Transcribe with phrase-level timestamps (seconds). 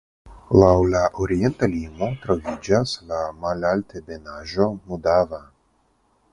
[0.61, 5.45] Laŭ la orienta limo troviĝas la malaltebenaĵo Mudava.